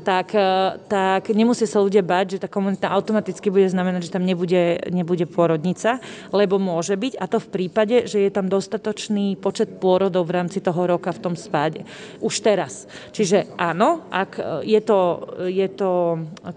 tak, 0.00 0.34
e, 0.34 0.80
tak 0.88 1.30
nemusia 1.30 1.68
sa 1.68 1.78
ľudia 1.78 2.00
bať, 2.00 2.36
že 2.36 2.42
tá 2.42 2.48
komunita 2.48 2.90
automaticky 2.90 3.52
bude 3.52 3.68
znamenať, 3.68 4.08
že 4.08 4.14
tam 4.14 4.24
nebude, 4.24 4.80
nebude 4.88 5.24
pôrodnica, 5.28 6.00
lebo 6.32 6.56
môže 6.56 6.96
byť 6.96 7.14
a 7.20 7.24
to 7.28 7.38
v 7.38 7.48
prípade, 7.48 8.08
že 8.08 8.24
je 8.24 8.30
tam 8.32 8.48
dostatočný 8.48 9.36
počet 9.38 9.78
pôrodov 9.78 10.26
v 10.26 10.40
rámci 10.40 10.58
toho 10.64 10.88
roka 10.88 11.12
v 11.12 11.22
tom 11.22 11.34
spáde. 11.36 11.84
Už 12.18 12.40
teraz. 12.40 12.88
Čiže 13.12 13.54
áno, 13.60 14.08
ak 14.08 14.30
e, 14.36 14.42
je 14.64 14.80
to, 14.80 15.00
je 15.46 15.68
to 15.70 15.90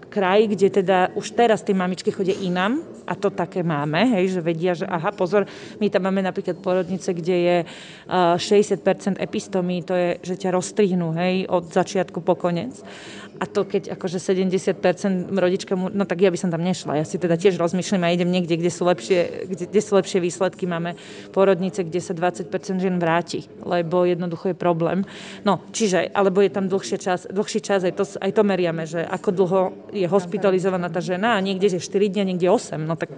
kraj, 0.08 0.48
kde 0.48 0.82
teda 0.82 1.12
už 1.14 1.36
teraz 1.36 1.62
tie 1.62 1.76
mamičky 1.76 2.10
chodia 2.10 2.34
inám, 2.40 2.94
a 3.04 3.14
to 3.14 3.28
také 3.30 3.60
máme, 3.60 4.16
hej, 4.16 4.32
že 4.32 4.40
vedia, 4.40 4.72
že 4.72 4.88
aha, 4.88 5.12
pozor, 5.12 5.44
my 5.76 5.86
tam 5.92 6.08
máme 6.08 6.24
napríklad 6.24 6.56
porodnice, 6.56 7.12
kde 7.12 7.36
je 7.36 7.56
60% 8.08 8.80
e, 8.80 9.20
epistomí, 9.20 9.84
to 9.84 9.92
je, 9.92 10.08
že 10.24 10.34
ťa 10.40 10.50
rozstrihnú, 10.56 11.12
hej, 11.12 11.44
od 11.52 11.68
začiatku 11.68 12.24
po 12.24 12.34
konec. 12.34 12.80
A 13.42 13.50
to 13.50 13.66
keď 13.66 13.98
akože 13.98 14.22
70% 14.22 14.78
rodička, 15.34 15.74
mu, 15.74 15.90
no 15.90 16.06
tak 16.06 16.22
ja 16.22 16.30
by 16.30 16.38
som 16.38 16.54
tam 16.54 16.62
nešla. 16.62 17.02
Ja 17.02 17.06
si 17.06 17.18
teda 17.18 17.34
tiež 17.34 17.58
rozmýšľam 17.58 18.06
a 18.06 18.14
idem 18.14 18.30
niekde, 18.30 18.54
kde 18.54 18.70
sú 18.70 18.86
lepšie, 18.86 19.50
kde, 19.50 19.64
kde 19.66 19.80
sú 19.82 19.98
lepšie 19.98 20.22
výsledky. 20.22 20.70
Máme 20.70 20.94
porodnice, 21.34 21.82
kde 21.82 21.98
sa 21.98 22.14
20% 22.14 22.46
žien 22.78 22.96
vráti, 23.02 23.50
lebo 23.66 24.06
jednoducho 24.06 24.54
je 24.54 24.56
problém. 24.56 25.02
No, 25.42 25.66
čiže, 25.74 26.14
alebo 26.14 26.40
je 26.46 26.50
tam 26.54 26.70
dlhší 26.70 26.96
čas, 27.02 27.26
dlhší 27.26 27.58
čas 27.58 27.82
aj, 27.82 27.94
to, 27.98 28.04
aj 28.06 28.30
to 28.30 28.42
meriame, 28.46 28.86
že 28.86 29.02
ako 29.02 29.30
dlho 29.34 29.60
je 29.90 30.06
hospitalizovaná 30.06 30.86
tá 30.86 31.02
žena 31.02 31.34
a 31.34 31.42
niekde 31.42 31.74
je 31.74 31.82
4 31.82 32.14
dní 32.14 32.34
niekde 32.34 32.46
8. 32.48 32.78
No 32.78 32.94
tak 32.94 33.10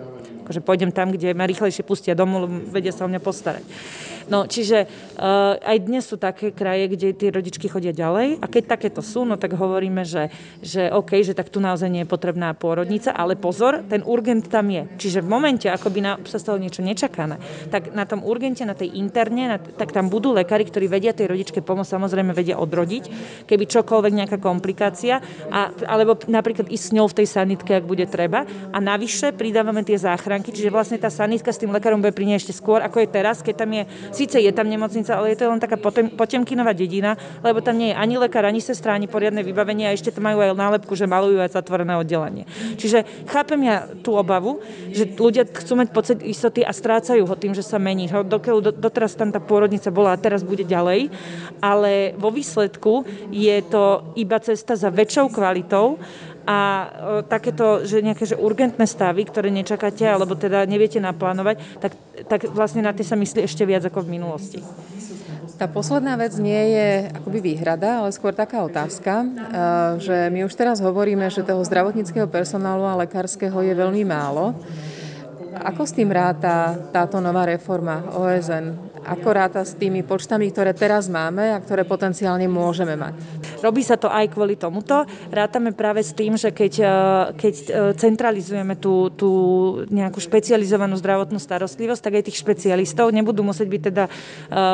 akože 0.49 0.64
pôjdem 0.64 0.94
tam, 0.96 1.12
kde 1.12 1.37
ma 1.37 1.44
rýchlejšie 1.44 1.85
pustia 1.85 2.16
domov, 2.16 2.49
vedia 2.73 2.94
sa 2.94 3.04
o 3.04 3.11
mňa 3.11 3.20
postarať. 3.20 3.64
No, 4.26 4.50
čiže 4.50 4.87
uh, 4.87 5.54
aj 5.62 5.87
dnes 5.87 6.02
sú 6.02 6.18
také 6.18 6.50
kraje, 6.50 6.90
kde 6.90 7.14
tie 7.14 7.30
rodičky 7.30 7.71
chodia 7.71 7.95
ďalej 7.95 8.42
a 8.42 8.47
keď 8.50 8.75
takéto 8.75 8.99
sú, 8.99 9.23
no 9.23 9.38
tak 9.38 9.54
hovoríme, 9.54 10.02
že, 10.02 10.35
že 10.59 10.90
OK, 10.90 11.23
že 11.23 11.30
tak 11.30 11.47
tu 11.47 11.62
naozaj 11.62 11.87
nie 11.87 12.02
je 12.02 12.11
potrebná 12.11 12.50
pôrodnica, 12.59 13.14
ale 13.14 13.38
pozor, 13.38 13.87
ten 13.87 14.02
urgent 14.02 14.50
tam 14.50 14.66
je. 14.66 14.83
Čiže 14.99 15.23
v 15.23 15.30
momente, 15.30 15.71
ako 15.71 15.95
by 15.95 16.00
sa 16.26 16.42
stalo 16.42 16.59
niečo 16.59 16.83
nečakané, 16.83 17.38
tak 17.71 17.95
na 17.95 18.02
tom 18.02 18.26
urgente, 18.26 18.66
na 18.66 18.75
tej 18.75 18.99
interne, 18.99 19.47
na, 19.47 19.59
tak 19.62 19.95
tam 19.95 20.11
budú 20.11 20.35
lekári, 20.35 20.66
ktorí 20.66 20.90
vedia 20.90 21.14
tej 21.14 21.30
rodičke 21.30 21.62
pomôcť, 21.62 21.95
samozrejme 21.95 22.35
vedia 22.35 22.59
odrodiť, 22.59 23.04
keby 23.47 23.64
čokoľvek 23.71 24.12
nejaká 24.12 24.38
komplikácia, 24.42 25.23
a, 25.54 25.71
alebo 25.87 26.18
napríklad 26.26 26.66
ísť 26.66 26.85
s 26.90 26.95
ňou 26.95 27.06
v 27.06 27.16
tej 27.23 27.26
sanitke, 27.30 27.78
ak 27.78 27.87
bude 27.87 28.06
treba. 28.11 28.42
A 28.75 28.78
navyše 28.83 29.30
pridávame 29.30 29.87
tie 29.87 29.95
záchranky, 29.95 30.50
čiže 30.50 30.75
vlastne 30.75 30.99
tá 30.99 31.09
sanitka 31.14 31.54
s 31.54 31.62
tým 31.62 31.71
lekárom 31.71 32.02
bude 32.02 32.11
pri 32.11 32.26
nej 32.26 32.42
ešte 32.42 32.52
skôr, 32.52 32.83
ako 32.83 33.06
je 33.06 33.09
teraz, 33.09 33.38
keď 33.38 33.54
tam 33.54 33.71
je, 33.71 33.83
síce 34.16 34.40
je 34.40 34.49
tam 34.49 34.64
nemocnica, 34.64 35.12
ale 35.12 35.37
je 35.37 35.44
to 35.44 35.52
len 35.52 35.61
taká 35.61 35.76
potem, 35.76 36.08
potemkinová 36.08 36.73
dedina, 36.73 37.20
lebo 37.44 37.61
tam 37.61 37.76
nie 37.76 37.92
je 37.92 38.00
ani 38.00 38.16
lekár, 38.16 38.49
ani 38.49 38.64
sestra, 38.64 38.96
ani 38.96 39.04
poriadne 39.04 39.44
vybavenie 39.44 39.85
a 39.85 39.92
ešte 39.92 40.08
tam 40.08 40.32
majú 40.32 40.40
aj 40.40 40.56
nálepku, 40.56 40.96
že 40.96 41.04
malujú 41.04 41.44
aj 41.44 41.52
zatvorené 41.52 42.00
oddelenie. 42.00 42.49
Čiže 42.80 43.28
chápem 43.28 43.61
ja 43.68 43.85
tú 44.00 44.16
obavu, 44.16 44.64
že 44.88 45.04
ľudia 45.12 45.44
chcú 45.44 45.76
mať 45.76 45.88
pocit 45.92 46.18
istoty 46.25 46.64
a 46.64 46.73
strácajú 46.73 47.28
ho 47.28 47.37
tým, 47.37 47.52
že 47.52 47.61
sa 47.61 47.76
mení. 47.76 48.08
Dokiaľ 48.08 48.80
doteraz 48.80 49.12
tam 49.12 49.28
tá 49.28 49.42
pôrodnica 49.42 49.92
bola 49.92 50.16
a 50.16 50.20
teraz 50.20 50.40
bude 50.40 50.64
ďalej, 50.64 51.12
ale 51.61 52.16
vo 52.16 52.32
výsledku 52.32 53.04
je 53.28 53.61
to 53.68 54.14
iba 54.16 54.40
cesta 54.40 54.78
za 54.78 54.88
väčšou 54.88 55.28
kvalitou 55.28 56.00
a 56.46 56.58
takéto, 57.26 57.82
že 57.82 57.98
nejaké 58.06 58.22
že 58.22 58.38
urgentné 58.38 58.86
stavy, 58.86 59.26
ktoré 59.26 59.50
nečakáte, 59.50 60.06
alebo 60.06 60.38
teda 60.38 60.62
neviete 60.62 61.02
naplánovať, 61.02 61.58
tak, 61.82 61.92
tak 62.30 62.40
vlastne 62.54 62.86
na 62.86 62.94
tie 62.94 63.02
sa 63.02 63.18
myslí 63.18 63.42
ešte 63.42 63.66
viac 63.66 63.82
ako 63.82 64.06
v 64.06 64.12
minulosti. 64.14 64.60
Tá 65.56 65.66
posledná 65.66 66.20
vec 66.20 66.36
nie 66.36 66.76
je 66.76 66.88
akoby 67.16 67.40
výhrada, 67.40 68.04
ale 68.04 68.12
skôr 68.12 68.36
taká 68.36 68.60
otázka, 68.60 69.24
e, 69.24 69.26
že 70.04 70.16
my 70.28 70.44
už 70.44 70.52
teraz 70.52 70.84
hovoríme, 70.84 71.32
že 71.32 71.40
toho 71.42 71.64
zdravotníckého 71.64 72.28
personálu 72.28 72.84
a 72.84 73.00
lekárskeho 73.02 73.64
je 73.64 73.72
veľmi 73.72 74.04
málo. 74.04 74.52
Ako 75.56 75.88
s 75.88 75.96
tým 75.96 76.12
ráta 76.12 76.76
táto 76.92 77.24
nová 77.24 77.48
reforma 77.48 78.04
OSN? 78.12 78.85
Ako 79.06 79.28
ráta 79.30 79.62
s 79.62 79.78
tými 79.78 80.02
počtami, 80.02 80.50
ktoré 80.50 80.75
teraz 80.75 81.06
máme 81.06 81.54
a 81.54 81.62
ktoré 81.62 81.86
potenciálne 81.86 82.50
môžeme 82.50 82.98
mať? 82.98 83.14
Robí 83.62 83.86
sa 83.86 83.94
to 83.94 84.10
aj 84.10 84.34
kvôli 84.34 84.58
tomuto. 84.58 85.06
Rátame 85.30 85.70
práve 85.70 86.02
s 86.02 86.10
tým, 86.10 86.34
že 86.34 86.50
keď, 86.50 86.72
e, 86.82 86.86
keď 87.38 87.54
e, 87.54 87.66
centralizujeme 87.94 88.75
tú, 88.75 89.14
tú 89.14 89.30
nejakú 89.94 90.18
špecializovanú 90.18 90.98
zdravotnú 90.98 91.38
starostlivosť, 91.38 92.02
tak 92.02 92.18
aj 92.18 92.26
tých 92.26 92.42
špecialistov 92.42 93.14
nebudú 93.14 93.46
musieť 93.46 93.68
byť 93.70 93.82
teda 93.94 94.04
e, 94.06 94.10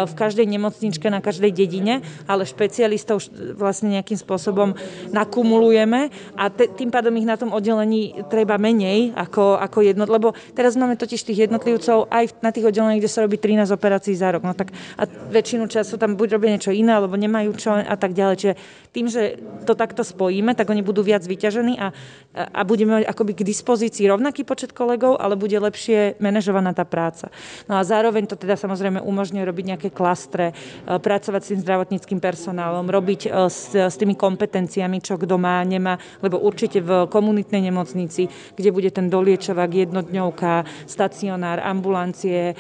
v 0.09 0.13
každej 0.17 0.49
nemocničke, 0.49 1.13
na 1.13 1.21
každej 1.21 1.53
dedine, 1.53 2.01
ale 2.25 2.49
špecialistov 2.49 3.21
vlastne 3.61 4.01
nejakým 4.01 4.17
spôsobom 4.17 4.73
nakumulujeme 5.13 6.09
a 6.41 6.49
te, 6.49 6.73
tým 6.73 6.89
pádom 6.89 7.13
ich 7.21 7.29
na 7.29 7.37
tom 7.37 7.53
oddelení 7.53 8.17
treba 8.33 8.57
menej 8.57 9.13
ako, 9.13 9.61
ako 9.61 9.79
jedno, 9.85 10.09
lebo 10.09 10.33
teraz 10.57 10.73
máme 10.81 10.97
totiž 10.97 11.21
tých 11.21 11.45
jednotlivcov 11.49 12.09
aj 12.09 12.41
na 12.41 12.49
tých 12.49 12.73
oddeleniach, 12.73 12.97
kde 12.97 13.13
sa 13.13 13.21
robí 13.29 13.37
13 13.37 13.69
operácií 13.69 14.22
za 14.23 14.31
rok. 14.31 14.47
No 14.47 14.55
tak 14.55 14.71
a 14.95 15.03
väčšinu 15.11 15.67
času 15.67 15.99
tam 15.99 16.15
buď 16.15 16.39
robia 16.39 16.55
niečo 16.55 16.71
iné, 16.71 16.95
alebo 16.95 17.19
nemajú 17.19 17.51
čo 17.59 17.75
a 17.75 17.97
tak 17.99 18.15
ďalej. 18.15 18.37
Čiže 18.39 18.55
tým, 18.93 19.09
že 19.09 19.41
to 19.65 19.73
takto 19.73 20.05
spojíme, 20.05 20.53
tak 20.53 20.69
oni 20.69 20.85
budú 20.85 21.01
viac 21.01 21.25
vyťažení 21.25 21.81
a, 21.81 21.97
a 22.37 22.61
budeme 22.69 23.01
mať 23.01 23.05
akoby 23.09 23.33
k 23.41 23.49
dispozícii 23.49 24.05
rovnaký 24.05 24.45
počet 24.45 24.77
kolegov, 24.77 25.17
ale 25.17 25.33
bude 25.33 25.57
lepšie 25.57 26.21
manažovaná 26.21 26.77
tá 26.77 26.85
práca. 26.85 27.33
No 27.73 27.81
a 27.81 27.83
zároveň 27.89 28.29
to 28.29 28.37
teda 28.37 28.61
samozrejme 28.61 29.01
umožňuje 29.01 29.45
robiť 29.49 29.65
nejaké 29.65 29.89
klastre, 29.89 30.53
e, 30.53 31.01
pracovať 31.01 31.41
s 31.41 31.51
tým 31.57 31.61
zdravotníckým 31.65 32.21
personálom, 32.21 32.85
robiť 32.85 33.21
e, 33.27 33.29
s, 33.49 33.73
s 33.73 33.97
tými 33.97 34.13
kompetenciami, 34.13 35.01
čo 35.01 35.17
kto 35.17 35.41
má, 35.41 35.65
nemá, 35.65 35.97
lebo 36.21 36.37
určite 36.45 36.85
v 36.85 37.09
komunitnej 37.09 37.73
nemocnici, 37.73 38.29
kde 38.53 38.71
bude 38.77 38.93
ten 38.93 39.09
doliečovák, 39.09 39.73
jednodňovka, 39.73 40.85
stacionár, 40.85 41.65
ambulancie, 41.65 42.53
e, 42.53 42.55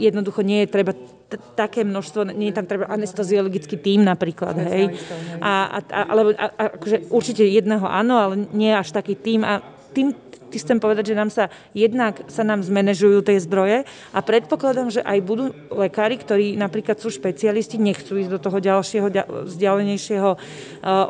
jednoducho 0.00 0.40
nie 0.40 0.64
je 0.64 0.72
treba 0.72 0.96
také 1.36 1.84
množstvo, 1.84 2.32
nie 2.32 2.48
je 2.48 2.56
tam 2.56 2.64
treba 2.64 2.88
anesteziologický 2.88 3.76
tým 3.76 4.00
napríklad, 4.00 4.56
hej. 4.64 4.96
A, 5.44 5.76
a, 5.76 5.78
a, 5.84 6.00
alebo 6.08 6.32
a, 6.32 6.46
a, 6.56 6.64
akože 6.80 7.12
určite 7.12 7.44
jedného 7.44 7.84
áno, 7.84 8.16
ale 8.16 8.34
nie 8.56 8.72
až 8.72 8.96
taký 8.96 9.12
tým 9.12 9.44
a 9.44 9.60
tým, 9.92 10.16
chcem 10.56 10.80
povedať, 10.80 11.12
že 11.12 11.18
nám 11.18 11.28
sa 11.28 11.52
jednak 11.76 12.24
sa 12.32 12.44
nám 12.44 12.64
zmanéžujú 12.64 13.20
tie 13.20 13.36
zdroje 13.36 13.84
a 14.12 14.18
predpokladám, 14.24 14.88
že 14.88 15.04
aj 15.04 15.18
budú 15.20 15.52
lekári, 15.68 16.16
ktorí 16.16 16.56
napríklad 16.56 16.96
sú 16.96 17.12
špecialisti, 17.12 17.76
nechcú 17.76 18.16
ísť 18.16 18.30
do 18.32 18.40
toho 18.40 18.58
ďalšieho, 18.60 19.06
vzdialenejšieho 19.48 20.30
uh, 20.32 20.38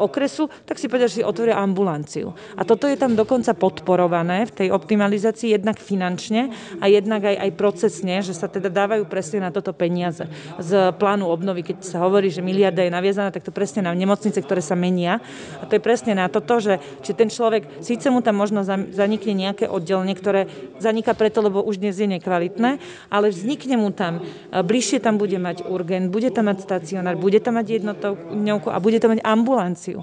okresu, 0.02 0.50
tak 0.66 0.82
si 0.82 0.90
povedia, 0.90 1.10
že 1.10 1.22
si 1.22 1.26
otvoria 1.26 1.58
ambulanciu. 1.58 2.34
A 2.58 2.62
toto 2.62 2.90
je 2.90 2.98
tam 2.98 3.14
dokonca 3.14 3.54
podporované 3.54 4.48
v 4.48 4.54
tej 4.64 4.68
optimalizácii 4.74 5.54
jednak 5.54 5.78
finančne 5.78 6.50
a 6.78 6.86
jednak 6.86 7.22
aj, 7.22 7.36
aj 7.38 7.50
procesne, 7.58 8.22
že 8.22 8.34
sa 8.34 8.46
teda 8.46 8.70
dávajú 8.70 9.04
presne 9.06 9.42
na 9.42 9.50
toto 9.50 9.74
peniaze. 9.74 10.26
Z 10.58 10.94
plánu 10.96 11.26
obnovy, 11.28 11.62
keď 11.66 11.84
sa 11.84 11.98
hovorí, 12.02 12.30
že 12.30 12.44
miliarda 12.44 12.86
je 12.86 12.94
naviazaná, 12.94 13.28
tak 13.34 13.44
to 13.44 13.52
presne 13.54 13.84
na 13.84 13.92
nemocnice, 13.92 14.38
ktoré 14.40 14.62
sa 14.62 14.78
menia. 14.78 15.20
A 15.60 15.66
to 15.66 15.76
je 15.76 15.82
presne 15.82 16.14
na 16.14 16.30
toto, 16.30 16.62
že 16.62 16.78
či 17.02 17.12
ten 17.12 17.28
človek, 17.28 17.82
síce 17.82 18.08
mu 18.08 18.22
tam 18.22 18.38
možno 18.38 18.62
zanikne 18.92 19.27
vznikne 19.28 19.44
nejaké 19.44 19.66
oddelenie, 19.68 20.16
ktoré 20.16 20.48
zaniká 20.80 21.12
preto, 21.12 21.44
lebo 21.44 21.60
už 21.60 21.76
dnes 21.76 22.00
je 22.00 22.08
nekvalitné, 22.08 22.80
ale 23.12 23.28
vznikne 23.28 23.76
mu 23.76 23.92
tam, 23.92 24.24
e, 24.24 24.64
bližšie 24.64 25.04
tam 25.04 25.20
bude 25.20 25.36
mať 25.36 25.68
urgent, 25.68 26.08
bude 26.08 26.32
tam 26.32 26.48
mať 26.48 26.64
stacionár, 26.64 27.20
bude 27.20 27.36
tam 27.44 27.60
mať 27.60 27.76
jednotovňovku 27.76 28.72
a 28.72 28.80
bude 28.80 28.96
tam 28.96 29.12
mať 29.12 29.20
ambulanciu. 29.20 30.00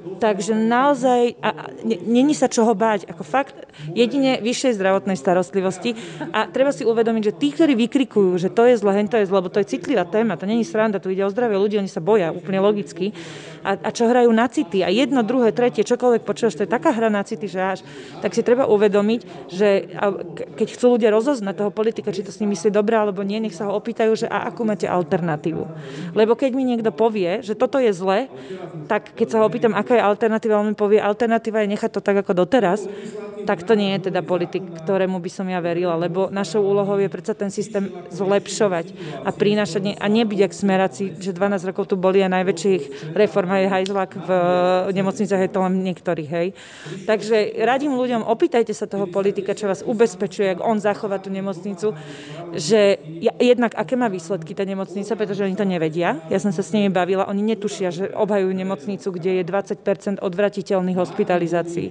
Takže 0.00 0.52
naozaj, 0.52 1.40
a 1.40 1.72
není 1.84 2.36
sa 2.36 2.48
čoho 2.48 2.76
báť, 2.76 3.08
ako 3.08 3.24
fakt, 3.24 3.56
jedine 3.96 4.40
vyššej 4.40 4.76
zdravotnej 4.76 5.16
starostlivosti. 5.16 5.96
A 6.32 6.44
treba 6.48 6.76
si 6.76 6.84
uvedomiť, 6.84 7.32
že 7.32 7.36
tí, 7.36 7.48
ktorí 7.52 7.72
vykrikujú, 7.76 8.36
že 8.36 8.52
to 8.52 8.68
je 8.68 8.76
zle, 8.76 8.92
to 9.08 9.16
je 9.16 9.28
zle, 9.28 9.36
lebo 9.40 9.48
to 9.48 9.64
je 9.64 9.72
citlivá 9.76 10.04
téma, 10.04 10.36
to 10.36 10.44
není 10.44 10.64
sranda, 10.64 11.00
tu 11.00 11.08
ide 11.08 11.24
o 11.24 11.32
zdravie 11.32 11.56
ľudí, 11.56 11.80
oni 11.80 11.88
sa 11.88 12.04
boja, 12.04 12.36
úplne 12.36 12.60
logicky. 12.60 13.16
A, 13.60 13.76
a 13.76 13.88
čo 13.92 14.08
hrajú 14.08 14.32
na 14.32 14.48
city, 14.48 14.80
a 14.80 14.88
jedno, 14.88 15.20
druhé, 15.20 15.52
tretie, 15.52 15.84
čokoľvek 15.84 16.22
počúvaš, 16.24 16.56
to 16.56 16.64
je 16.64 16.70
taká 16.70 16.96
hra 16.96 17.12
na 17.12 17.20
city, 17.20 17.44
že 17.44 17.60
až, 17.60 17.80
tak 18.24 18.32
si 18.32 18.40
treba 18.40 18.64
uvedomiť, 18.64 19.20
že 19.52 19.68
keď 20.56 20.68
chcú 20.72 20.96
ľudia 20.96 21.12
rozoznať 21.12 21.54
toho 21.60 21.70
politika, 21.70 22.08
či 22.08 22.24
to 22.24 22.32
s 22.32 22.40
ním 22.40 22.56
myslí 22.56 22.72
dobre 22.72 22.96
alebo 22.96 23.20
nie, 23.20 23.36
nech 23.36 23.52
sa 23.52 23.68
ho 23.68 23.76
opýtajú, 23.76 24.16
že 24.16 24.26
a 24.26 24.48
akú 24.48 24.64
máte 24.64 24.88
alternatívu. 24.88 25.64
Lebo 26.16 26.32
keď 26.32 26.50
mi 26.56 26.64
niekto 26.64 26.88
povie, 26.88 27.44
že 27.44 27.52
toto 27.52 27.76
je 27.76 27.92
zle, 27.92 28.32
tak 28.88 29.12
keď 29.12 29.26
sa 29.28 29.36
ho 29.42 29.44
opýtam, 29.44 29.76
aká 29.76 30.00
je 30.00 30.04
alternatíva, 30.08 30.56
on 30.56 30.72
mi 30.72 30.76
povie, 30.78 30.96
alternatíva 30.96 31.60
je 31.60 31.72
nechať 31.76 31.90
to 31.92 32.00
tak 32.00 32.24
ako 32.24 32.32
doteraz, 32.32 32.88
tak 33.44 33.64
to 33.64 33.72
nie 33.76 33.96
je 33.96 34.12
teda 34.12 34.20
politik, 34.20 34.64
ktorému 34.84 35.16
by 35.20 35.30
som 35.32 35.48
ja 35.48 35.60
verila, 35.64 35.96
lebo 35.96 36.28
našou 36.28 36.60
úlohou 36.60 37.00
je 37.00 37.08
predsa 37.08 37.32
ten 37.32 37.48
systém 37.48 37.88
zlepšovať 38.12 38.92
a 39.24 39.30
prinášať 39.32 39.96
a 39.96 40.06
nebyť 40.06 40.40
ak 40.44 40.52
smeráci, 40.52 41.16
že 41.16 41.32
12 41.32 41.68
rokov 41.72 41.88
tu 41.88 41.96
boli 41.96 42.20
a 42.20 42.28
najväčších 42.28 43.16
reform 43.16 43.49
je 43.56 43.66
hajzlak 43.66 44.10
v 44.14 44.30
nemocnicách, 44.94 45.42
je 45.42 45.52
to 45.52 45.60
len 45.64 45.82
niektorých, 45.82 46.30
hej. 46.30 46.48
Takže 47.08 47.58
radím 47.64 47.98
ľuďom, 47.98 48.22
opýtajte 48.22 48.70
sa 48.70 48.86
toho 48.86 49.10
politika, 49.10 49.56
čo 49.56 49.66
vás 49.66 49.82
ubezpečuje, 49.82 50.54
ak 50.54 50.60
on 50.62 50.78
zachová 50.78 51.18
tú 51.18 51.32
nemocnicu, 51.32 51.96
že 52.54 53.00
jednak 53.40 53.74
aké 53.74 53.96
má 53.98 54.06
výsledky 54.06 54.54
tá 54.54 54.62
nemocnica, 54.62 55.16
pretože 55.16 55.42
oni 55.42 55.56
to 55.56 55.64
nevedia. 55.64 56.20
Ja 56.28 56.38
som 56.38 56.52
sa 56.54 56.60
s 56.60 56.70
nimi 56.70 56.92
bavila, 56.92 57.26
oni 57.26 57.42
netušia, 57.42 57.88
že 57.90 58.04
obhajujú 58.12 58.52
nemocnicu, 58.52 59.08
kde 59.10 59.40
je 59.40 59.42
20% 59.48 60.20
odvratiteľných 60.20 60.98
hospitalizácií, 61.00 61.86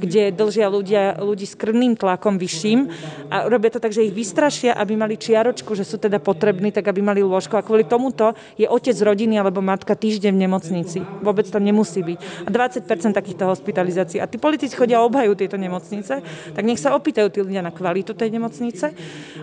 kde 0.00 0.32
držia 0.32 0.72
ľudia 0.72 1.20
ľudí 1.20 1.44
s 1.44 1.54
krvným 1.54 2.00
tlakom 2.00 2.40
vyšším 2.40 2.80
a 3.28 3.46
robia 3.46 3.68
to 3.70 3.82
tak, 3.82 3.92
že 3.92 4.08
ich 4.08 4.16
vystrašia, 4.16 4.72
aby 4.72 4.96
mali 4.96 5.20
čiaročku, 5.20 5.76
že 5.76 5.84
sú 5.84 6.00
teda 6.00 6.16
potrební, 6.16 6.72
tak 6.72 6.88
aby 6.88 7.04
mali 7.04 7.20
lôžko. 7.20 7.60
A 7.60 7.66
kvôli 7.66 7.84
tomuto 7.84 8.32
je 8.56 8.64
otec 8.64 8.96
rodiny 8.96 9.36
alebo 9.36 9.60
matka 9.60 9.92
týždeň 9.92 10.32
v 10.32 10.42
nemocnici. 10.48 11.03
Vôbec 11.22 11.46
tam 11.48 11.62
nemusí 11.62 12.02
byť. 12.02 12.18
A 12.44 12.48
20% 12.50 13.14
takýchto 13.14 13.44
hospitalizácií. 13.48 14.18
A 14.18 14.28
tí 14.28 14.36
politici 14.36 14.74
chodia 14.74 15.00
obhajú 15.04 15.38
tieto 15.38 15.56
nemocnice, 15.56 16.20
tak 16.52 16.64
nech 16.64 16.80
sa 16.80 16.92
opýtajú 16.96 17.28
tí 17.30 17.38
ľudia 17.40 17.62
na 17.62 17.72
kvalitu 17.72 18.12
tej 18.12 18.34
nemocnice. 18.34 18.92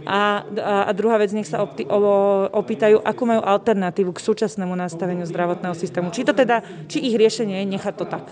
A, 0.05 0.43
a, 0.43 0.75
a 0.87 0.91
druhá 0.91 1.17
vec, 1.21 1.31
nech 1.31 1.47
sa 1.47 1.63
opti, 1.63 1.87
o, 1.87 1.97
opýtajú, 2.51 3.01
akú 3.01 3.23
majú 3.25 3.41
alternatívu 3.41 4.11
k 4.13 4.23
súčasnému 4.23 4.73
nastaveniu 4.75 5.25
zdravotného 5.25 5.73
systému. 5.73 6.11
Či 6.11 6.27
to 6.27 6.33
teda, 6.35 6.61
či 6.91 7.01
ich 7.01 7.15
riešenie 7.15 7.63
je 7.63 7.71
nechať 7.71 7.93
to 7.95 8.05
tak. 8.05 8.25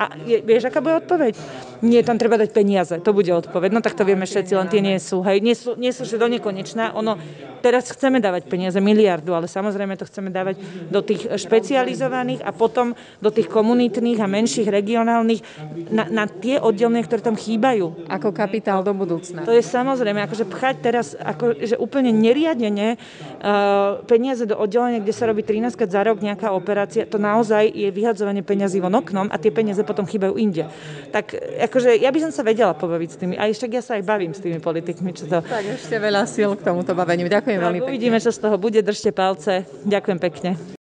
A 0.00 0.16
je, 0.24 0.40
vieš, 0.40 0.72
aká 0.72 0.80
bude 0.80 0.96
odpoveď? 1.04 1.36
Nie, 1.84 2.00
tam 2.00 2.16
treba 2.16 2.40
dať 2.40 2.56
peniaze, 2.56 2.96
to 3.04 3.12
bude 3.12 3.28
odpoveď. 3.28 3.68
No 3.68 3.84
tak 3.84 3.92
to 3.92 4.08
vieme 4.08 4.24
všetci, 4.24 4.52
len 4.56 4.68
tie 4.72 4.80
nie 4.80 4.96
sú, 4.96 5.20
hej, 5.20 5.44
nie 5.44 5.52
sú, 5.52 5.76
nie 5.76 5.92
sú 5.92 6.08
že 6.08 6.16
do 6.16 6.24
nekonečná. 6.24 6.96
Ono, 6.96 7.20
teraz 7.60 7.92
chceme 7.92 8.16
dávať 8.16 8.48
peniaze, 8.48 8.80
miliardu, 8.80 9.36
ale 9.36 9.44
samozrejme 9.44 10.00
to 10.00 10.08
chceme 10.08 10.32
dávať 10.32 10.56
do 10.88 11.04
tých 11.04 11.28
špecializovaných 11.28 12.40
a 12.40 12.50
potom 12.56 12.96
do 13.20 13.28
tých 13.28 13.52
komunitných 13.52 14.16
a 14.24 14.26
menších 14.28 14.72
regionálnych 14.72 15.44
na, 15.92 16.08
na 16.08 16.24
tie 16.24 16.56
oddelenia, 16.56 17.04
ktoré 17.04 17.20
tam 17.20 17.36
chýbajú. 17.36 18.08
Ako 18.08 18.32
kapitál 18.32 18.80
do 18.80 18.96
budúcna. 18.96 19.44
To 19.44 19.52
je 19.52 19.60
samozrejme, 19.60 20.24
akože 20.24 20.48
pchať 20.48 20.74
teraz 20.80 21.12
ako, 21.12 21.60
že 21.60 21.76
úplne 21.76 22.08
neriadene 22.08 22.96
uh, 22.96 24.00
peniaze 24.08 24.48
do 24.48 24.56
oddelenia, 24.56 25.04
kde 25.04 25.12
sa 25.12 25.28
robí 25.28 25.44
13 25.44 25.76
krát 25.76 25.92
za 25.92 26.00
rok 26.00 26.24
nejaká 26.24 26.56
operácia, 26.56 27.04
to 27.04 27.20
naozaj 27.20 27.68
je 27.68 27.92
vyhadzovanie 27.92 28.40
peniazí 28.40 28.80
von 28.80 28.96
oknom 28.96 29.28
a 29.28 29.36
tie 29.36 29.52
peniaze 29.52 29.84
potom 29.90 30.06
chýbajú 30.06 30.38
inde. 30.38 30.70
Tak 31.10 31.34
akože 31.66 31.98
ja 31.98 32.14
by 32.14 32.18
som 32.22 32.30
sa 32.30 32.46
vedela 32.46 32.70
pobaviť 32.78 33.08
s 33.10 33.16
tými, 33.18 33.34
a 33.34 33.50
ešte 33.50 33.66
ja 33.66 33.82
sa 33.82 33.98
aj 33.98 34.06
bavím 34.06 34.30
s 34.30 34.38
tými 34.38 34.62
politikmi. 34.62 35.10
Čo 35.10 35.26
to... 35.26 35.38
Tak 35.42 35.66
ešte 35.66 35.98
veľa 35.98 36.22
síl 36.30 36.54
k 36.54 36.62
tomuto 36.62 36.94
baveniu. 36.94 37.26
Ďakujem 37.26 37.58
veľmi 37.58 37.80
pekne. 37.82 37.90
Uvidíme, 37.90 38.22
čo 38.22 38.30
z 38.30 38.38
toho 38.38 38.54
bude. 38.54 38.78
Držte 38.78 39.10
palce. 39.10 39.66
Ďakujem 39.82 40.18
pekne. 40.22 40.78